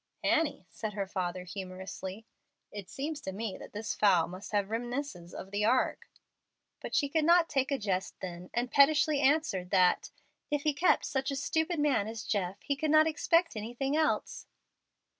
[0.23, 2.25] "Annie," said her father, humorously,
[2.71, 6.09] "it seems to me that this fowl must have reminiscences of the ark."
[6.79, 10.09] But she could not take a jest then, and pettishly answered that
[10.49, 14.47] "if he kept such a stupid man as Jeff, he could not expect anything else."